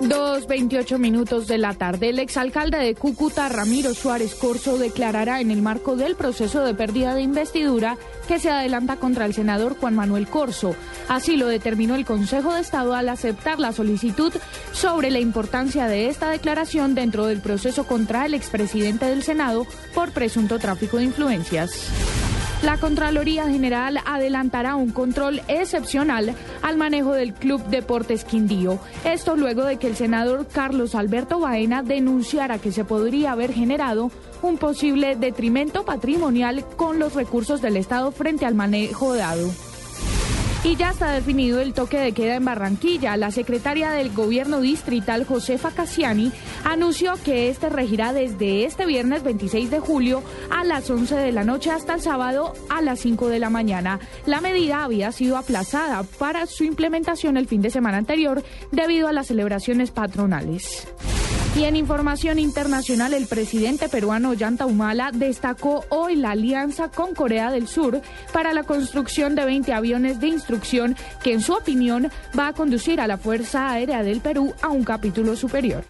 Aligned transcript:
Dos 0.00 0.46
veintiocho 0.46 0.98
minutos 0.98 1.46
de 1.46 1.56
la 1.56 1.72
tarde, 1.72 2.10
el 2.10 2.18
exalcalde 2.18 2.76
de 2.76 2.94
Cúcuta, 2.94 3.48
Ramiro 3.48 3.94
Suárez 3.94 4.34
Corso, 4.34 4.76
declarará 4.76 5.40
en 5.40 5.50
el 5.50 5.62
marco 5.62 5.96
del 5.96 6.16
proceso 6.16 6.62
de 6.64 6.74
pérdida 6.74 7.14
de 7.14 7.22
investidura 7.22 7.96
que 8.28 8.38
se 8.38 8.50
adelanta 8.50 8.96
contra 8.96 9.24
el 9.24 9.32
senador 9.32 9.76
Juan 9.78 9.94
Manuel 9.94 10.26
Corso. 10.26 10.76
Así 11.08 11.36
lo 11.36 11.46
determinó 11.46 11.94
el 11.94 12.04
Consejo 12.04 12.52
de 12.52 12.60
Estado 12.60 12.94
al 12.94 13.08
aceptar 13.08 13.58
la 13.58 13.72
solicitud 13.72 14.34
sobre 14.72 15.10
la 15.10 15.20
importancia 15.20 15.86
de 15.86 16.08
esta 16.08 16.28
declaración 16.28 16.94
dentro 16.94 17.26
del 17.26 17.40
proceso 17.40 17.86
contra 17.86 18.26
el 18.26 18.34
expresidente 18.34 19.06
del 19.06 19.22
Senado 19.22 19.66
por 19.94 20.10
presunto 20.10 20.58
tráfico 20.58 20.98
de 20.98 21.04
influencias. 21.04 22.25
La 22.66 22.78
Contraloría 22.78 23.48
General 23.48 24.00
adelantará 24.04 24.74
un 24.74 24.90
control 24.90 25.40
excepcional 25.46 26.34
al 26.62 26.76
manejo 26.76 27.12
del 27.12 27.32
Club 27.32 27.64
Deportes 27.68 28.24
Quindío. 28.24 28.80
Esto 29.04 29.36
luego 29.36 29.62
de 29.62 29.76
que 29.76 29.86
el 29.86 29.94
senador 29.94 30.48
Carlos 30.48 30.96
Alberto 30.96 31.38
Baena 31.38 31.84
denunciara 31.84 32.58
que 32.58 32.72
se 32.72 32.84
podría 32.84 33.30
haber 33.30 33.52
generado 33.52 34.10
un 34.42 34.58
posible 34.58 35.14
detrimento 35.14 35.84
patrimonial 35.84 36.64
con 36.76 36.98
los 36.98 37.14
recursos 37.14 37.62
del 37.62 37.76
Estado 37.76 38.10
frente 38.10 38.46
al 38.46 38.56
manejo 38.56 39.14
dado. 39.14 39.48
Y 40.66 40.74
ya 40.74 40.90
está 40.90 41.12
definido 41.12 41.60
el 41.60 41.74
toque 41.74 41.96
de 41.96 42.10
queda 42.10 42.34
en 42.34 42.44
Barranquilla. 42.44 43.16
La 43.16 43.30
secretaria 43.30 43.92
del 43.92 44.12
gobierno 44.12 44.60
distrital, 44.60 45.24
Josefa 45.24 45.70
Cassiani, 45.70 46.32
anunció 46.64 47.14
que 47.24 47.48
este 47.50 47.68
regirá 47.68 48.12
desde 48.12 48.64
este 48.64 48.84
viernes 48.84 49.22
26 49.22 49.70
de 49.70 49.78
julio 49.78 50.24
a 50.50 50.64
las 50.64 50.90
11 50.90 51.14
de 51.14 51.30
la 51.30 51.44
noche 51.44 51.70
hasta 51.70 51.94
el 51.94 52.00
sábado 52.00 52.52
a 52.68 52.82
las 52.82 52.98
5 52.98 53.28
de 53.28 53.38
la 53.38 53.48
mañana. 53.48 54.00
La 54.26 54.40
medida 54.40 54.82
había 54.82 55.12
sido 55.12 55.36
aplazada 55.36 56.02
para 56.02 56.46
su 56.46 56.64
implementación 56.64 57.36
el 57.36 57.46
fin 57.46 57.62
de 57.62 57.70
semana 57.70 57.98
anterior 57.98 58.42
debido 58.72 59.06
a 59.06 59.12
las 59.12 59.28
celebraciones 59.28 59.92
patronales. 59.92 60.88
Y 61.56 61.64
en 61.64 61.74
información 61.74 62.38
internacional, 62.38 63.14
el 63.14 63.26
presidente 63.26 63.88
peruano 63.88 64.28
Ollanta 64.28 64.66
Humala 64.66 65.10
destacó 65.10 65.86
hoy 65.88 66.14
la 66.14 66.32
alianza 66.32 66.90
con 66.90 67.14
Corea 67.14 67.50
del 67.50 67.66
Sur 67.66 68.02
para 68.30 68.52
la 68.52 68.62
construcción 68.62 69.34
de 69.34 69.46
20 69.46 69.72
aviones 69.72 70.20
de 70.20 70.28
instrucción 70.28 70.94
que, 71.22 71.32
en 71.32 71.40
su 71.40 71.54
opinión, 71.54 72.10
va 72.38 72.48
a 72.48 72.52
conducir 72.52 73.00
a 73.00 73.06
la 73.06 73.16
Fuerza 73.16 73.70
Aérea 73.70 74.02
del 74.02 74.20
Perú 74.20 74.52
a 74.60 74.68
un 74.68 74.84
capítulo 74.84 75.34
superior. 75.34 75.86